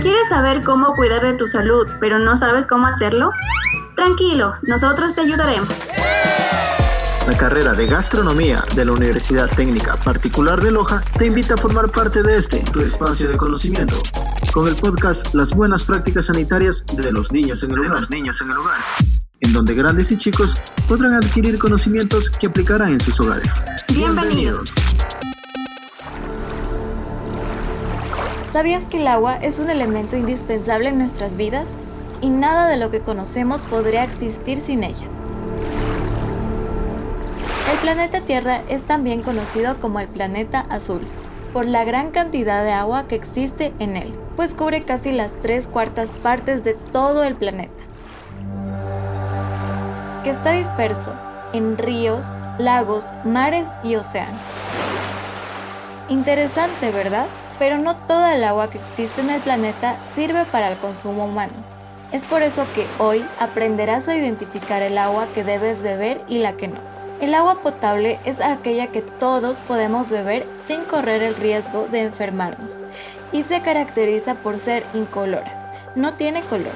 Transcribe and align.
¿Quieres 0.00 0.28
saber 0.28 0.62
cómo 0.62 0.94
cuidar 0.94 1.22
de 1.22 1.32
tu 1.32 1.48
salud, 1.48 1.86
pero 2.00 2.18
no 2.18 2.36
sabes 2.36 2.66
cómo 2.66 2.86
hacerlo? 2.86 3.30
Tranquilo, 3.94 4.54
nosotros 4.62 5.14
te 5.14 5.22
ayudaremos. 5.22 5.88
La 7.26 7.36
carrera 7.36 7.72
de 7.72 7.86
gastronomía 7.86 8.62
de 8.74 8.84
la 8.84 8.92
Universidad 8.92 9.48
Técnica 9.48 9.96
Particular 9.96 10.60
de 10.60 10.70
Loja 10.70 11.02
te 11.18 11.26
invita 11.26 11.54
a 11.54 11.56
formar 11.56 11.90
parte 11.90 12.22
de 12.22 12.36
este, 12.36 12.60
tu 12.72 12.80
espacio 12.80 13.28
de 13.28 13.36
conocimiento, 13.36 13.96
con 14.52 14.68
el 14.68 14.76
podcast 14.76 15.34
Las 15.34 15.52
buenas 15.54 15.84
prácticas 15.84 16.26
sanitarias 16.26 16.84
de 16.92 17.10
los 17.10 17.32
niños 17.32 17.62
en 17.62 17.72
el 17.72 17.80
hogar. 17.80 18.00
Los 18.00 18.10
niños 18.10 18.40
en 18.42 18.50
el 18.50 18.58
hogar 18.58 18.76
en 19.40 19.52
donde 19.52 19.74
grandes 19.74 20.10
y 20.12 20.18
chicos 20.18 20.56
podrán 20.88 21.14
adquirir 21.14 21.58
conocimientos 21.58 22.30
que 22.30 22.46
aplicarán 22.46 22.94
en 22.94 23.00
sus 23.00 23.20
hogares. 23.20 23.64
Bienvenidos. 23.92 24.74
¿Sabías 28.56 28.84
que 28.84 28.96
el 28.96 29.06
agua 29.06 29.36
es 29.36 29.58
un 29.58 29.68
elemento 29.68 30.16
indispensable 30.16 30.88
en 30.88 30.96
nuestras 30.96 31.36
vidas? 31.36 31.68
Y 32.22 32.30
nada 32.30 32.68
de 32.68 32.78
lo 32.78 32.90
que 32.90 33.02
conocemos 33.02 33.60
podría 33.60 34.02
existir 34.02 34.62
sin 34.62 34.82
ella. 34.82 35.04
El 37.70 37.78
planeta 37.82 38.22
Tierra 38.22 38.62
es 38.70 38.80
también 38.80 39.20
conocido 39.20 39.78
como 39.78 40.00
el 40.00 40.08
planeta 40.08 40.64
azul, 40.70 41.02
por 41.52 41.66
la 41.66 41.84
gran 41.84 42.12
cantidad 42.12 42.64
de 42.64 42.72
agua 42.72 43.06
que 43.08 43.16
existe 43.16 43.74
en 43.78 43.94
él, 43.94 44.18
pues 44.36 44.54
cubre 44.54 44.84
casi 44.84 45.12
las 45.12 45.38
tres 45.42 45.68
cuartas 45.68 46.16
partes 46.16 46.64
de 46.64 46.72
todo 46.94 47.24
el 47.24 47.34
planeta 47.34 47.84
que 50.24 50.30
está 50.30 50.52
disperso 50.52 51.14
en 51.52 51.76
ríos, 51.76 52.38
lagos, 52.56 53.04
mares 53.22 53.68
y 53.84 53.96
océanos. 53.96 54.58
Interesante, 56.08 56.90
¿verdad? 56.90 57.26
Pero 57.58 57.78
no 57.78 57.96
toda 57.96 58.34
el 58.34 58.44
agua 58.44 58.70
que 58.70 58.78
existe 58.78 59.20
en 59.20 59.30
el 59.30 59.40
planeta 59.40 59.96
sirve 60.14 60.44
para 60.44 60.70
el 60.70 60.78
consumo 60.78 61.24
humano. 61.24 61.52
Es 62.12 62.24
por 62.24 62.42
eso 62.42 62.64
que 62.74 62.86
hoy 62.98 63.24
aprenderás 63.40 64.08
a 64.08 64.14
identificar 64.14 64.82
el 64.82 64.96
agua 64.98 65.26
que 65.34 65.42
debes 65.42 65.82
beber 65.82 66.20
y 66.28 66.38
la 66.38 66.52
que 66.52 66.68
no. 66.68 66.80
El 67.20 67.34
agua 67.34 67.62
potable 67.62 68.20
es 68.24 68.40
aquella 68.40 68.88
que 68.88 69.00
todos 69.00 69.58
podemos 69.62 70.10
beber 70.10 70.46
sin 70.66 70.84
correr 70.84 71.22
el 71.22 71.34
riesgo 71.34 71.88
de 71.90 72.02
enfermarnos 72.02 72.84
y 73.32 73.42
se 73.42 73.62
caracteriza 73.62 74.34
por 74.34 74.58
ser 74.58 74.84
incolora. 74.92 75.72
No 75.94 76.12
tiene 76.12 76.42
color, 76.42 76.74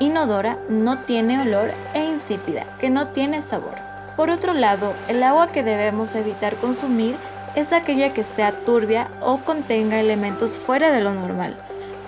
inodora, 0.00 0.58
no 0.68 0.98
tiene 0.98 1.40
olor 1.40 1.70
e 1.94 2.04
insípida, 2.04 2.64
que 2.80 2.90
no 2.90 3.08
tiene 3.08 3.42
sabor. 3.42 3.76
Por 4.16 4.30
otro 4.30 4.54
lado, 4.54 4.92
el 5.08 5.22
agua 5.22 5.52
que 5.52 5.62
debemos 5.62 6.14
evitar 6.14 6.56
consumir 6.56 7.16
es 7.56 7.72
aquella 7.72 8.14
que 8.14 8.22
sea 8.22 8.64
turbia 8.64 9.10
o 9.20 9.38
contenga 9.38 9.98
elementos 9.98 10.52
fuera 10.52 10.92
de 10.92 11.00
lo 11.00 11.12
normal, 11.12 11.56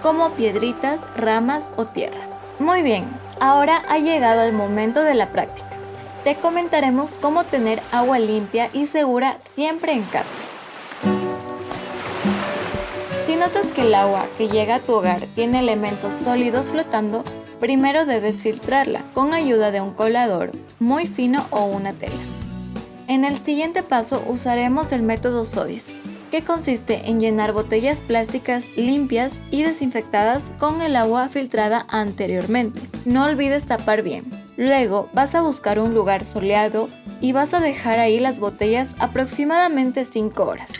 como 0.00 0.30
piedritas, 0.30 1.00
ramas 1.16 1.64
o 1.76 1.86
tierra. 1.86 2.20
Muy 2.60 2.82
bien, 2.82 3.08
ahora 3.40 3.82
ha 3.88 3.98
llegado 3.98 4.42
el 4.42 4.52
momento 4.52 5.02
de 5.02 5.14
la 5.14 5.32
práctica. 5.32 5.70
Te 6.22 6.36
comentaremos 6.36 7.18
cómo 7.20 7.42
tener 7.42 7.82
agua 7.90 8.20
limpia 8.20 8.70
y 8.72 8.86
segura 8.86 9.38
siempre 9.54 9.92
en 9.92 10.04
casa. 10.04 10.28
Si 13.26 13.34
notas 13.34 13.66
que 13.74 13.82
el 13.82 13.94
agua 13.94 14.26
que 14.38 14.46
llega 14.46 14.76
a 14.76 14.80
tu 14.80 14.92
hogar 14.92 15.22
tiene 15.34 15.58
elementos 15.58 16.14
sólidos 16.14 16.66
flotando, 16.66 17.24
Primero 17.60 18.06
debes 18.06 18.42
filtrarla 18.42 19.02
con 19.14 19.34
ayuda 19.34 19.72
de 19.72 19.80
un 19.80 19.92
colador 19.92 20.52
muy 20.78 21.08
fino 21.08 21.46
o 21.50 21.64
una 21.64 21.92
tela. 21.92 22.37
En 23.08 23.24
el 23.24 23.38
siguiente 23.38 23.82
paso 23.82 24.22
usaremos 24.28 24.92
el 24.92 25.00
método 25.00 25.46
SODIS, 25.46 25.94
que 26.30 26.44
consiste 26.44 27.08
en 27.08 27.20
llenar 27.20 27.54
botellas 27.54 28.02
plásticas 28.02 28.66
limpias 28.76 29.40
y 29.50 29.62
desinfectadas 29.62 30.52
con 30.58 30.82
el 30.82 30.94
agua 30.94 31.30
filtrada 31.30 31.86
anteriormente. 31.88 32.82
No 33.06 33.24
olvides 33.24 33.64
tapar 33.64 34.02
bien. 34.02 34.30
Luego 34.58 35.08
vas 35.14 35.34
a 35.34 35.40
buscar 35.40 35.78
un 35.78 35.94
lugar 35.94 36.26
soleado 36.26 36.90
y 37.22 37.32
vas 37.32 37.54
a 37.54 37.60
dejar 37.60 37.98
ahí 37.98 38.20
las 38.20 38.40
botellas 38.40 38.94
aproximadamente 38.98 40.04
5 40.04 40.44
horas. 40.44 40.70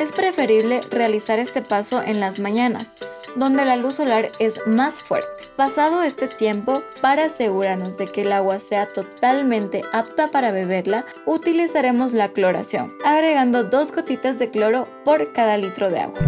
Es 0.00 0.10
preferible 0.10 0.80
realizar 0.90 1.38
este 1.38 1.62
paso 1.62 2.02
en 2.02 2.18
las 2.18 2.40
mañanas, 2.40 2.92
donde 3.36 3.64
la 3.64 3.76
luz 3.76 3.96
solar 3.96 4.32
es 4.38 4.58
más 4.66 4.94
fuerte. 5.02 5.44
Pasado 5.56 6.02
este 6.02 6.26
tiempo, 6.26 6.82
para 7.00 7.26
asegurarnos 7.26 7.98
de 7.98 8.08
que 8.08 8.22
el 8.22 8.32
agua 8.32 8.58
sea 8.58 8.92
totalmente 8.92 9.82
apta 9.92 10.30
para 10.30 10.50
beberla, 10.50 11.04
utilizaremos 11.26 12.12
la 12.12 12.30
cloración, 12.30 12.94
agregando 13.04 13.64
dos 13.64 13.92
gotitas 13.92 14.38
de 14.38 14.50
cloro 14.50 14.88
por 15.04 15.32
cada 15.32 15.56
litro 15.56 15.90
de 15.90 16.00
agua. 16.00 16.18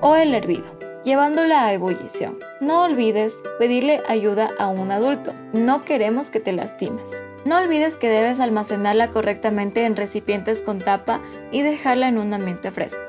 O 0.00 0.14
el 0.14 0.34
hervido, 0.34 0.78
llevándola 1.04 1.64
a 1.64 1.72
ebullición. 1.72 2.38
No 2.60 2.84
olvides 2.84 3.34
pedirle 3.58 4.00
ayuda 4.08 4.50
a 4.58 4.68
un 4.68 4.90
adulto, 4.90 5.34
no 5.52 5.84
queremos 5.84 6.30
que 6.30 6.40
te 6.40 6.52
lastimes. 6.52 7.22
No 7.44 7.56
olvides 7.56 7.96
que 7.96 8.08
debes 8.08 8.40
almacenarla 8.40 9.10
correctamente 9.10 9.84
en 9.84 9.96
recipientes 9.96 10.60
con 10.60 10.80
tapa 10.80 11.20
y 11.50 11.62
dejarla 11.62 12.08
en 12.08 12.18
un 12.18 12.34
ambiente 12.34 12.70
fresco 12.70 13.00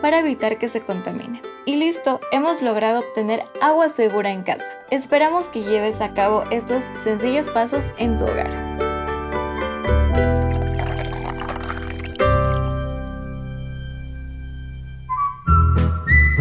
para 0.00 0.20
evitar 0.20 0.58
que 0.58 0.68
se 0.68 0.80
contamine. 0.80 1.40
Y 1.70 1.76
listo, 1.76 2.18
hemos 2.32 2.62
logrado 2.62 2.98
obtener 2.98 3.44
agua 3.62 3.88
segura 3.88 4.32
en 4.32 4.42
casa. 4.42 4.64
Esperamos 4.90 5.46
que 5.50 5.62
lleves 5.62 6.00
a 6.00 6.12
cabo 6.14 6.42
estos 6.50 6.82
sencillos 7.04 7.48
pasos 7.48 7.92
en 7.96 8.18
tu 8.18 8.24
hogar. 8.24 8.48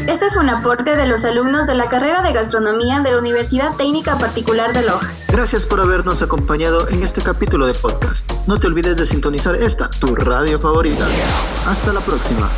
Este 0.08 0.32
fue 0.32 0.42
un 0.42 0.50
aporte 0.50 0.96
de 0.96 1.06
los 1.06 1.24
alumnos 1.24 1.68
de 1.68 1.76
la 1.76 1.88
carrera 1.90 2.24
de 2.24 2.34
gastronomía 2.34 3.02
de 3.02 3.12
la 3.12 3.20
Universidad 3.20 3.76
Técnica 3.76 4.18
Particular 4.18 4.74
de 4.74 4.82
Loja. 4.82 5.08
Gracias 5.28 5.68
por 5.68 5.80
habernos 5.80 6.24
acompañado 6.24 6.90
en 6.90 7.04
este 7.04 7.22
capítulo 7.22 7.68
de 7.68 7.76
podcast. 7.76 8.28
No 8.48 8.60
te 8.60 8.66
olvides 8.66 8.98
de 8.98 9.06
sintonizar 9.06 9.54
esta, 9.54 9.92
tu 9.92 10.16
radio 10.16 10.60
favorita. 10.60 11.06
Hasta 11.68 11.94
la 11.94 12.00
próxima. 12.00 12.50